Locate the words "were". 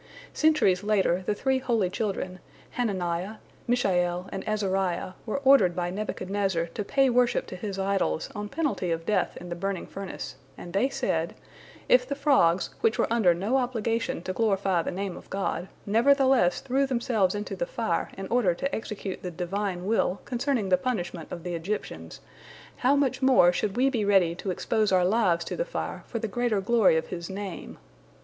5.27-5.37, 12.97-13.05